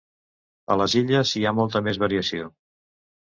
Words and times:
A 0.75 0.77
les 0.81 0.95
Illes, 1.01 1.33
hi 1.41 1.45
ha 1.49 1.53
molta 1.59 1.81
més 1.89 2.01
variació. 2.05 2.49